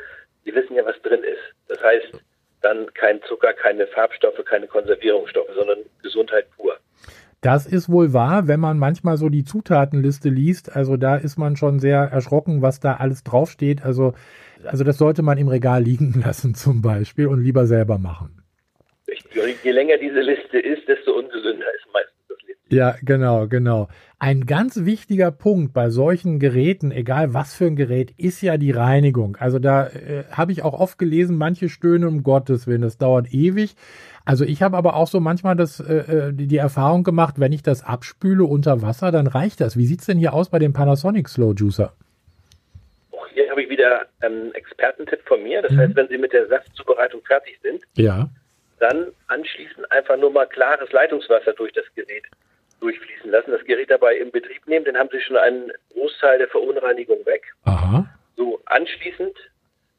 Sie 0.45 0.53
wissen 0.53 0.75
ja, 0.75 0.85
was 0.85 1.01
drin 1.01 1.23
ist. 1.23 1.41
Das 1.67 1.81
heißt, 1.81 2.23
dann 2.61 2.93
kein 2.93 3.21
Zucker, 3.23 3.53
keine 3.53 3.87
Farbstoffe, 3.87 4.43
keine 4.45 4.67
Konservierungsstoffe, 4.67 5.49
sondern 5.55 5.79
Gesundheit 6.03 6.45
pur. 6.55 6.77
Das 7.45 7.67
ist 7.67 7.89
wohl 7.89 8.11
wahr, 8.11 8.47
wenn 8.47 8.59
man 8.59 8.79
manchmal 8.79 9.17
so 9.17 9.29
die 9.29 9.43
Zutatenliste 9.43 10.29
liest. 10.29 10.75
Also 10.75 10.97
da 10.97 11.15
ist 11.15 11.37
man 11.37 11.55
schon 11.55 11.77
sehr 11.77 11.99
erschrocken, 11.99 12.63
was 12.63 12.79
da 12.79 12.95
alles 12.95 13.23
draufsteht. 13.23 13.85
Also, 13.85 14.15
also 14.63 14.83
das 14.83 14.97
sollte 14.97 15.21
man 15.21 15.37
im 15.37 15.47
Regal 15.47 15.83
liegen 15.83 16.19
lassen 16.25 16.55
zum 16.55 16.81
Beispiel 16.81 17.27
und 17.27 17.43
lieber 17.43 17.67
selber 17.67 17.99
machen. 17.99 18.41
Je 19.63 19.71
länger 19.71 19.97
diese 19.97 20.21
Liste 20.21 20.57
ist, 20.57 20.87
desto 20.87 21.11
ungesünder 21.11 21.67
ist 21.75 21.85
meistens. 21.93 22.24
Ja, 22.69 22.95
genau, 23.03 23.47
genau. 23.47 23.87
Ein 24.17 24.47
ganz 24.47 24.85
wichtiger 24.85 25.29
Punkt 25.31 25.73
bei 25.73 25.89
solchen 25.89 26.39
Geräten, 26.39 26.91
egal 26.91 27.33
was 27.33 27.53
für 27.53 27.65
ein 27.65 27.75
Gerät, 27.75 28.11
ist 28.17 28.41
ja 28.41 28.57
die 28.57 28.71
Reinigung. 28.71 29.35
Also 29.35 29.59
da 29.59 29.87
äh, 29.87 30.23
habe 30.31 30.51
ich 30.51 30.63
auch 30.63 30.73
oft 30.73 30.97
gelesen, 30.97 31.37
manche 31.37 31.69
stöhnen 31.69 32.07
um 32.07 32.23
Gottes 32.23 32.65
Willen, 32.65 32.81
das 32.81 32.97
dauert 32.97 33.31
ewig. 33.33 33.75
Also 34.25 34.43
ich 34.45 34.63
habe 34.63 34.77
aber 34.77 34.95
auch 34.95 35.07
so 35.07 35.19
manchmal 35.19 35.55
das, 35.55 35.79
äh, 35.79 36.29
äh, 36.29 36.33
die, 36.33 36.47
die 36.47 36.57
Erfahrung 36.57 37.03
gemacht, 37.03 37.35
wenn 37.39 37.51
ich 37.53 37.61
das 37.61 37.83
abspüle 37.83 38.45
unter 38.45 38.81
Wasser, 38.81 39.11
dann 39.11 39.27
reicht 39.27 39.61
das. 39.61 39.77
Wie 39.77 39.85
sieht's 39.85 40.07
denn 40.07 40.17
hier 40.17 40.33
aus 40.33 40.49
bei 40.49 40.57
dem 40.57 40.73
Panasonic 40.73 41.29
Slow 41.29 41.53
Juicer? 41.55 41.93
habe 43.55 43.63
ich 43.63 43.69
wieder 43.69 44.05
einen 44.19 44.53
Expertentipp 44.53 45.21
von 45.25 45.41
mir. 45.41 45.61
Das 45.61 45.71
Mhm. 45.71 45.77
heißt, 45.77 45.95
wenn 45.95 46.09
Sie 46.09 46.17
mit 46.17 46.33
der 46.33 46.45
Saftzubereitung 46.47 47.21
fertig 47.25 47.57
sind, 47.63 47.81
Ja. 47.95 48.29
dann 48.79 49.07
anschließend 49.27 49.89
einfach 49.93 50.17
nur 50.17 50.29
mal 50.29 50.45
klares 50.45 50.91
Leitungswasser 50.91 51.53
durch 51.53 51.71
das 51.71 51.85
Gerät 51.95 52.23
durchfließen 52.79 53.31
lassen. 53.31 53.51
Das 53.51 53.63
Gerät 53.65 53.89
dabei 53.89 54.17
in 54.17 54.31
Betrieb 54.31 54.67
nehmen, 54.67 54.85
dann 54.85 54.97
haben 54.97 55.09
Sie 55.11 55.21
schon 55.21 55.37
einen 55.37 55.71
Großteil 55.93 56.37
der 56.37 56.47
Verunreinigung 56.47 57.25
weg. 57.25 57.43
Aha. 57.65 58.05
So 58.35 58.61
anschließend 58.65 59.37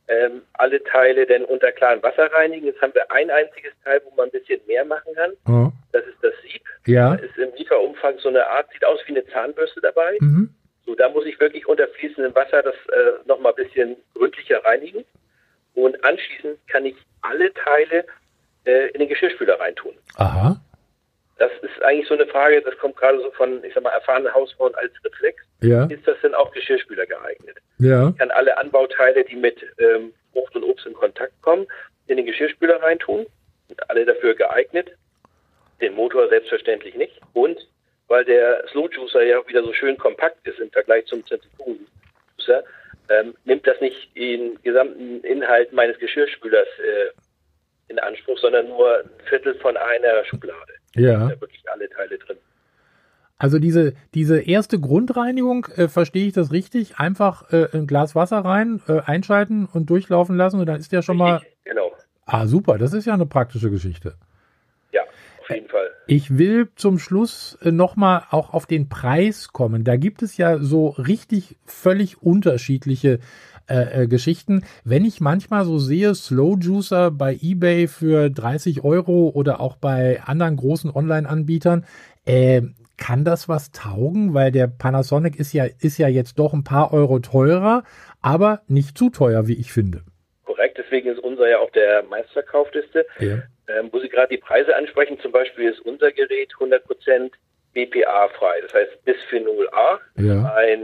ähm, 0.08 0.42
alle 0.54 0.82
Teile 0.84 1.26
dann 1.26 1.44
unter 1.44 1.72
klarem 1.72 2.02
Wasser 2.02 2.32
reinigen. 2.32 2.66
Jetzt 2.66 2.80
haben 2.80 2.94
wir 2.94 3.10
ein 3.10 3.30
einziges 3.30 3.72
Teil, 3.84 4.00
wo 4.04 4.14
man 4.14 4.28
ein 4.28 4.32
bisschen 4.32 4.60
mehr 4.66 4.84
machen 4.84 5.14
kann. 5.14 5.32
Oh. 5.48 5.72
Das 5.92 6.04
ist 6.06 6.18
das 6.22 6.32
Sieb. 6.42 6.62
Ja. 6.86 7.16
Da 7.16 7.24
ist 7.24 7.36
im 7.36 7.52
Lieferumfang 7.56 8.18
so 8.18 8.28
eine 8.28 8.46
Art, 8.46 8.70
sieht 8.72 8.84
aus 8.84 9.00
wie 9.06 9.12
eine 9.12 9.26
Zahnbürste 9.26 9.80
dabei. 9.80 10.16
Mhm. 10.20 10.50
So, 10.84 10.94
da 10.94 11.08
muss 11.08 11.26
ich 11.26 11.40
wirklich 11.40 11.66
unter 11.66 11.88
fließendem 11.88 12.34
Wasser 12.34 12.62
das 12.62 12.74
äh, 12.74 13.26
nochmal 13.26 13.52
ein 13.52 13.64
bisschen 13.64 13.96
gründlicher 14.14 14.64
reinigen. 14.64 15.04
Und 15.74 16.02
anschließend 16.04 16.58
kann 16.68 16.86
ich 16.86 16.96
alle 17.22 17.52
Teile 17.52 18.04
äh, 18.64 18.88
in 18.90 19.00
den 19.00 19.08
Geschirrspüler 19.08 19.58
reintun. 19.58 19.94
Aha. 20.16 20.60
Das 21.38 21.50
ist 21.60 21.82
eigentlich 21.82 22.08
so 22.08 22.14
eine 22.14 22.26
Frage, 22.26 22.62
das 22.62 22.76
kommt 22.78 22.96
gerade 22.96 23.20
so 23.20 23.30
von, 23.32 23.62
ich 23.62 23.74
sag 23.74 23.82
mal, 23.82 23.90
erfahrenen 23.90 24.32
Hausfrauen 24.32 24.74
als 24.76 24.92
Reflex. 25.04 25.42
Ja. 25.60 25.84
Ist 25.86 26.06
das 26.06 26.16
denn 26.22 26.34
auch 26.34 26.50
Geschirrspüler 26.52 27.06
geeignet? 27.06 27.58
Ja. 27.78 28.08
Ich 28.08 28.16
kann 28.16 28.30
alle 28.30 28.56
Anbauteile, 28.56 29.22
die 29.24 29.36
mit 29.36 29.62
ähm, 29.78 30.14
Frucht 30.32 30.56
und 30.56 30.64
Obst 30.64 30.86
in 30.86 30.94
Kontakt 30.94 31.34
kommen, 31.42 31.66
in 32.06 32.16
den 32.16 32.26
Geschirrspüler 32.26 32.82
reintun. 32.82 33.26
Sind 33.68 33.90
alle 33.90 34.06
dafür 34.06 34.34
geeignet. 34.34 34.92
Den 35.82 35.94
Motor 35.94 36.28
selbstverständlich 36.28 36.94
nicht. 36.94 37.20
Und 37.34 37.58
weil 38.08 38.24
der 38.24 38.66
Slow 38.68 38.88
Juicer 38.90 39.22
ja 39.22 39.38
auch 39.38 39.48
wieder 39.48 39.62
so 39.62 39.72
schön 39.72 39.98
kompakt 39.98 40.46
ist 40.46 40.58
im 40.58 40.70
Vergleich 40.70 41.04
zum 41.06 41.26
Zentrifugen 41.26 41.86
Juicer, 42.38 42.64
ähm, 43.08 43.34
nimmt 43.44 43.66
das 43.66 43.80
nicht 43.80 44.16
den 44.16 44.60
gesamten 44.62 45.20
Inhalt 45.22 45.72
meines 45.72 45.98
Geschirrspülers 45.98 46.68
äh, 46.78 47.10
in 47.88 47.98
Anspruch, 47.98 48.38
sondern 48.38 48.68
nur 48.68 49.00
ein 49.00 49.10
Viertel 49.28 49.54
von 49.56 49.76
einer 49.76 50.24
Schublade. 50.24 50.72
Ja. 50.96 51.18
Da 51.18 51.28
sind 51.28 51.40
wirklich 51.40 51.64
alle 51.70 51.88
Teile 51.88 52.18
drin. 52.18 52.36
Also 53.38 53.58
diese, 53.58 53.92
diese 54.14 54.40
erste 54.40 54.80
Grundreinigung, 54.80 55.66
äh, 55.76 55.88
verstehe 55.88 56.26
ich 56.26 56.32
das 56.32 56.52
richtig? 56.52 56.96
Einfach 56.98 57.52
äh, 57.52 57.68
ein 57.74 57.86
Glas 57.86 58.14
Wasser 58.14 58.38
rein, 58.38 58.80
äh, 58.88 59.00
einschalten 59.00 59.66
und 59.66 59.90
durchlaufen 59.90 60.36
lassen 60.36 60.58
und 60.58 60.66
dann 60.66 60.80
ist 60.80 60.92
der 60.92 61.02
schon 61.02 61.18
mal. 61.18 61.42
Genau. 61.64 61.92
Ah, 62.24 62.46
super, 62.46 62.78
das 62.78 62.92
ist 62.94 63.06
ja 63.06 63.14
eine 63.14 63.26
praktische 63.26 63.70
Geschichte. 63.70 64.14
Ja, 64.90 65.02
auf 65.40 65.50
jeden 65.50 65.68
Fall. 65.68 65.90
Ich 66.06 66.38
will 66.38 66.68
zum 66.76 66.98
Schluss 66.98 67.58
äh, 67.62 67.72
nochmal 67.72 68.22
auch 68.30 68.54
auf 68.54 68.64
den 68.64 68.88
Preis 68.88 69.48
kommen. 69.52 69.84
Da 69.84 69.96
gibt 69.96 70.22
es 70.22 70.38
ja 70.38 70.58
so 70.58 70.88
richtig 70.88 71.56
völlig 71.66 72.22
unterschiedliche 72.22 73.20
äh, 73.68 74.02
äh, 74.02 74.06
Geschichten. 74.06 74.64
Wenn 74.84 75.04
ich 75.04 75.20
manchmal 75.20 75.64
so 75.64 75.78
sehe, 75.78 76.14
Slow 76.14 76.56
Juicer 76.60 77.10
bei 77.10 77.36
eBay 77.40 77.88
für 77.88 78.30
30 78.30 78.84
Euro 78.84 79.30
oder 79.34 79.60
auch 79.60 79.76
bei 79.76 80.20
anderen 80.24 80.56
großen 80.56 80.90
Online-Anbietern, 80.90 81.84
äh, 82.24 82.62
kann 82.98 83.24
das 83.24 83.48
was 83.48 83.72
taugen? 83.72 84.34
Weil 84.34 84.52
der 84.52 84.68
Panasonic 84.68 85.36
ist 85.38 85.52
ja, 85.52 85.66
ist 85.80 85.98
ja 85.98 86.08
jetzt 86.08 86.38
doch 86.38 86.52
ein 86.54 86.64
paar 86.64 86.92
Euro 86.92 87.18
teurer, 87.18 87.82
aber 88.22 88.62
nicht 88.68 88.96
zu 88.96 89.10
teuer, 89.10 89.46
wie 89.48 89.54
ich 89.58 89.72
finde. 89.72 90.02
Korrekt, 90.44 90.78
deswegen 90.78 91.08
ist 91.10 91.18
unser 91.18 91.48
ja 91.48 91.58
auf 91.58 91.70
der 91.72 92.02
meistverkauftliste. 92.04 93.04
Ja. 93.18 93.42
Ähm, 93.68 93.88
wo 93.90 93.98
Sie 94.00 94.08
gerade 94.08 94.28
die 94.34 94.40
Preise 94.40 94.74
ansprechen, 94.76 95.18
zum 95.20 95.32
Beispiel 95.32 95.68
ist 95.70 95.80
unser 95.80 96.12
Gerät 96.12 96.52
100% 96.58 97.32
BPA-frei, 97.74 98.60
das 98.62 98.72
heißt 98.72 99.04
Bisphenol 99.04 99.68
A, 99.72 99.98
Ja. 100.20 100.54
ein 100.54 100.78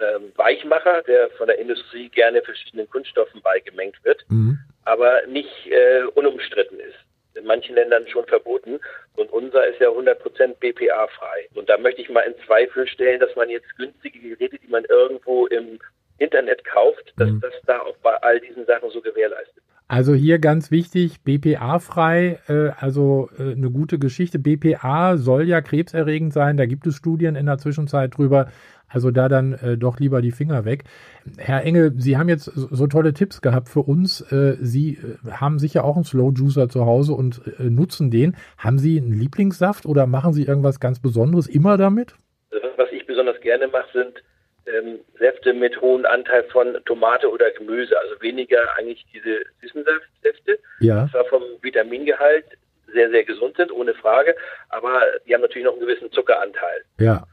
ähm, 0.00 0.32
Weichmacher, 0.36 1.02
der 1.02 1.30
von 1.30 1.46
der 1.46 1.58
Industrie 1.58 2.08
gerne 2.08 2.42
verschiedenen 2.42 2.88
Kunststoffen 2.90 3.40
beigemengt 3.42 3.96
wird, 4.04 4.24
Mhm. 4.28 4.58
aber 4.84 5.26
nicht 5.26 5.66
äh, 5.66 6.02
unumstritten 6.14 6.80
ist. 6.80 6.96
In 7.34 7.44
manchen 7.46 7.76
Ländern 7.76 8.06
schon 8.08 8.26
verboten 8.26 8.80
und 9.16 9.30
unser 9.32 9.66
ist 9.68 9.80
ja 9.80 9.88
100% 9.88 10.54
BPA-frei. 10.58 11.48
Und 11.54 11.68
da 11.68 11.78
möchte 11.78 12.02
ich 12.02 12.08
mal 12.08 12.22
in 12.22 12.34
Zweifel 12.44 12.86
stellen, 12.88 13.20
dass 13.20 13.34
man 13.36 13.48
jetzt 13.50 13.76
günstige 13.76 14.18
Geräte, 14.18 14.58
die 14.58 14.68
man 14.68 14.84
irgendwo 14.86 15.46
im 15.46 15.78
Internet 16.18 16.64
kauft, 16.64 17.12
dass 17.16 17.28
Mhm. 17.30 17.40
das 17.40 17.54
da 17.66 17.80
auch 17.80 17.96
bei 17.98 18.14
all 18.16 18.40
diesen 18.40 18.66
Sachen 18.66 18.90
so 18.90 19.00
gewährleistet. 19.00 19.62
Also 19.90 20.14
hier 20.14 20.38
ganz 20.38 20.70
wichtig, 20.70 21.20
BPA-frei, 21.24 22.38
äh, 22.46 22.70
also 22.78 23.28
äh, 23.36 23.54
eine 23.54 23.72
gute 23.72 23.98
Geschichte. 23.98 24.38
BPA 24.38 25.16
soll 25.16 25.48
ja 25.48 25.60
krebserregend 25.60 26.32
sein, 26.32 26.56
da 26.56 26.66
gibt 26.66 26.86
es 26.86 26.94
Studien 26.94 27.34
in 27.34 27.46
der 27.46 27.58
Zwischenzeit 27.58 28.16
drüber. 28.16 28.46
Also 28.86 29.10
da 29.10 29.28
dann 29.28 29.54
äh, 29.54 29.76
doch 29.76 29.98
lieber 29.98 30.22
die 30.22 30.30
Finger 30.30 30.64
weg. 30.64 30.84
Herr 31.38 31.64
Engel, 31.64 31.94
Sie 31.96 32.16
haben 32.16 32.28
jetzt 32.28 32.44
so, 32.44 32.68
so 32.70 32.86
tolle 32.86 33.14
Tipps 33.14 33.42
gehabt 33.42 33.68
für 33.68 33.80
uns. 33.80 34.20
Äh, 34.30 34.58
Sie 34.60 34.92
äh, 34.92 35.32
haben 35.32 35.58
sicher 35.58 35.82
auch 35.84 35.96
einen 35.96 36.04
Slow 36.04 36.32
Juicer 36.36 36.68
zu 36.68 36.86
Hause 36.86 37.14
und 37.14 37.42
äh, 37.58 37.64
nutzen 37.64 38.12
den. 38.12 38.36
Haben 38.58 38.78
Sie 38.78 38.96
einen 38.96 39.12
Lieblingssaft 39.12 39.86
oder 39.86 40.06
machen 40.06 40.32
Sie 40.32 40.44
irgendwas 40.44 40.78
ganz 40.78 41.00
Besonderes 41.00 41.48
immer 41.48 41.76
damit? 41.76 42.14
Also 42.52 42.68
was 42.76 42.92
ich 42.92 43.04
besonders 43.08 43.40
gerne 43.40 43.66
mache, 43.66 43.88
sind 43.92 44.22
ähm, 44.66 45.00
Säfte 45.18 45.52
mit 45.52 45.80
hohem 45.80 46.04
Anteil 46.06 46.44
von 46.44 46.78
Tomate 46.84 47.30
oder 47.30 47.50
Gemüse. 47.50 47.98
Also 47.98 48.20
weniger 48.20 48.76
eigentlich 48.76 49.04
diese 49.12 49.42
süßen 49.60 49.84
Säfte. 50.22 50.58
Ja. 50.80 51.08
Zwar 51.10 51.24
vom 51.26 51.42
Vitamingehalt 51.62 52.46
sehr, 52.92 53.10
sehr 53.10 53.24
gesund 53.24 53.56
sind, 53.56 53.72
ohne 53.72 53.94
Frage, 53.94 54.34
aber 54.68 55.00
die 55.26 55.34
haben 55.34 55.42
natürlich 55.42 55.64
noch 55.64 55.72
einen 55.72 55.86
gewissen 55.86 56.10
Zuckeranteil. 56.12 56.84
Ja. 56.98 57.24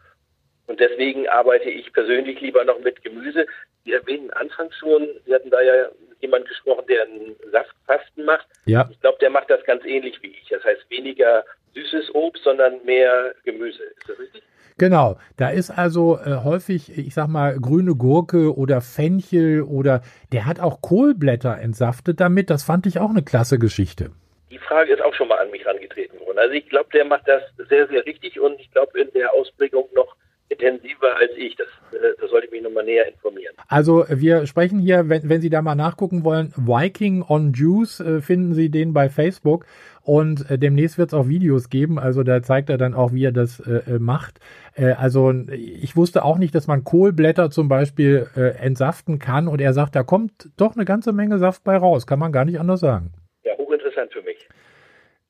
Und 0.68 0.80
deswegen 0.80 1.28
arbeite 1.30 1.70
ich 1.70 1.92
persönlich 1.94 2.40
lieber 2.42 2.64
noch 2.64 2.80
mit 2.80 3.02
Gemüse. 3.04 3.48
Sie 3.86 3.94
erwähnen 3.94 4.32
anfangs 4.32 4.76
schon, 4.76 5.08
Sie 5.26 5.34
hatten 5.34 5.50
da 5.50 5.62
ja 5.62 5.90
jemand 6.20 6.48
gesprochen, 6.48 6.86
der 6.88 7.04
einen 7.04 7.36
Saftfasten 7.52 8.26
macht. 8.26 8.48
Ja. 8.66 8.88
Ich 8.92 9.00
glaube, 9.00 9.18
der 9.20 9.30
macht 9.30 9.50
das 9.50 9.64
ganz 9.64 9.86
ähnlich 9.86 10.22
wie 10.22 10.32
ich. 10.32 10.50
Das 10.50 10.64
heißt 10.64 10.90
weniger 10.90 11.46
süßes 11.74 12.14
Obst, 12.14 12.44
sondern 12.44 12.84
mehr 12.84 13.34
Gemüse. 13.46 13.84
Ist 13.84 14.10
das 14.10 14.20
richtig? 14.20 14.44
Genau, 14.78 15.18
da 15.38 15.50
ist 15.50 15.72
also 15.72 16.20
äh, 16.20 16.44
häufig, 16.44 16.96
ich 16.96 17.16
sag 17.16 17.28
mal, 17.28 17.60
grüne 17.60 17.96
Gurke 17.96 18.56
oder 18.56 18.82
Fenchel 18.82 19.64
oder 19.64 20.02
der 20.32 20.46
hat 20.46 20.60
auch 20.60 20.82
Kohlblätter 20.82 21.58
entsaftet 21.58 22.20
damit. 22.20 22.52
Das 22.52 22.64
fand 22.64 22.86
ich 22.86 23.00
auch 23.00 23.10
eine 23.10 23.24
klasse 23.24 23.58
Geschichte. 23.58 24.12
Die 24.52 24.60
Frage 24.60 24.94
ist 24.94 25.02
auch 25.02 25.14
schon 25.16 25.30
mal 25.30 25.40
an 25.40 25.50
mich 25.50 25.66
herangetreten 25.66 26.20
worden. 26.20 26.38
Also 26.38 26.54
ich 26.54 26.70
glaube, 26.70 26.90
der 26.94 27.06
macht 27.06 27.28
das 27.28 27.42
sehr, 27.70 27.88
sehr 27.88 28.06
richtig 28.06 28.40
und 28.40 28.60
ich 28.60 28.72
glaube 28.72 29.02
in 29.02 29.10
der 29.14 29.34
Ausprägung 29.34 29.88
noch 29.96 30.16
intensiver 30.50 31.16
als 31.18 31.32
ich. 31.36 31.56
Das, 31.56 31.68
äh, 31.92 32.16
da 32.20 32.28
sollte 32.28 32.48
ich 32.48 32.52
mich 32.52 32.62
nochmal 32.62 32.86
näher 32.86 33.08
informieren. 33.08 33.56
Also 33.68 34.06
wir 34.10 34.46
sprechen 34.48 34.80
hier, 34.80 35.10
wenn, 35.10 35.28
wenn 35.30 35.42
Sie 35.42 35.50
da 35.50 35.62
mal 35.62 35.76
nachgucken 35.76 36.24
wollen, 36.24 36.54
Viking 36.56 37.24
on 37.28 37.54
Juice, 37.54 38.00
äh, 38.00 38.22
finden 38.22 38.54
Sie 38.54 38.70
den 38.70 38.94
bei 38.94 39.10
Facebook 39.10 39.66
und 40.08 40.50
äh, 40.50 40.58
demnächst 40.58 40.98
wird 40.98 41.10
es 41.10 41.14
auch 41.14 41.28
Videos 41.28 41.70
geben, 41.70 42.00
also 42.00 42.24
da 42.24 42.42
zeigt 42.42 42.70
er 42.70 42.78
dann 42.78 42.94
auch, 42.94 43.12
wie 43.12 43.26
er 43.26 43.34
das 43.34 43.60
äh, 43.60 43.96
äh, 43.96 44.00
macht. 44.00 44.40
Äh, 44.74 44.94
also 44.94 45.34
ich 45.52 45.98
wusste 45.98 46.24
auch 46.24 46.38
nicht, 46.38 46.56
dass 46.56 46.66
man 46.66 46.86
Kohlblätter 46.86 47.50
zum 47.50 47.68
Beispiel 47.68 48.28
äh, 48.38 48.58
entsaften 48.58 49.20
kann 49.20 49.50
und 49.50 49.60
er 49.60 49.74
sagt, 49.74 49.96
da 49.98 50.04
kommt 50.04 50.50
doch 50.56 50.76
eine 50.76 50.86
ganze 50.86 51.12
Menge 51.12 51.40
Saft 51.40 51.66
bei 51.66 51.76
raus, 51.76 52.08
kann 52.08 52.20
man 52.20 52.32
gar 52.32 52.46
nicht 52.46 52.60
anders 52.60 52.80
sagen. 52.80 53.12
Ja, 53.44 53.58
hochinteressant 53.58 54.14
für 54.14 54.22
mich. 54.22 54.48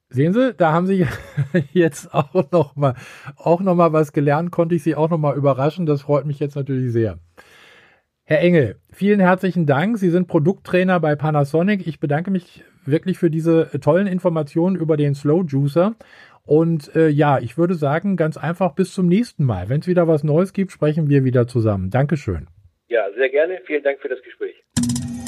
Sehen 0.09 0.33
Sie, 0.33 0.53
da 0.53 0.71
haben 0.71 0.87
Sie 0.87 1.05
jetzt 1.73 2.13
auch 2.13 2.51
noch 2.51 2.75
mal, 2.75 2.95
auch 3.35 3.59
noch 3.59 3.75
mal 3.75 3.91
was 3.91 4.13
gelernt, 4.13 4.51
konnte 4.51 4.75
ich 4.75 4.83
Sie 4.83 4.95
auch 4.95 5.09
noch 5.09 5.17
mal 5.17 5.35
überraschen. 5.35 5.85
Das 5.85 6.03
freut 6.03 6.25
mich 6.25 6.39
jetzt 6.39 6.55
natürlich 6.55 6.91
sehr. 6.91 7.19
Herr 8.23 8.39
Engel, 8.39 8.75
vielen 8.91 9.19
herzlichen 9.19 9.65
Dank. 9.65 9.97
Sie 9.97 10.09
sind 10.09 10.27
Produkttrainer 10.27 10.99
bei 10.99 11.15
Panasonic. 11.15 11.87
Ich 11.87 11.99
bedanke 11.99 12.31
mich 12.31 12.63
wirklich 12.85 13.17
für 13.17 13.29
diese 13.29 13.69
tollen 13.81 14.07
Informationen 14.07 14.75
über 14.75 14.97
den 14.97 15.15
Slow 15.15 15.45
Juicer. 15.45 15.95
Und 16.45 16.95
äh, 16.95 17.09
ja, 17.09 17.39
ich 17.39 17.57
würde 17.57 17.75
sagen, 17.75 18.15
ganz 18.15 18.37
einfach 18.37 18.73
bis 18.75 18.93
zum 18.93 19.07
nächsten 19.07 19.43
Mal. 19.43 19.69
Wenn 19.69 19.81
es 19.81 19.87
wieder 19.87 20.07
was 20.07 20.23
Neues 20.23 20.53
gibt, 20.53 20.71
sprechen 20.71 21.09
wir 21.09 21.25
wieder 21.25 21.47
zusammen. 21.47 21.89
Dankeschön. 21.89 22.47
Ja, 22.87 23.05
sehr 23.15 23.29
gerne. 23.29 23.59
Vielen 23.65 23.83
Dank 23.83 23.99
für 23.99 24.07
das 24.07 24.21
Gespräch. 24.21 24.55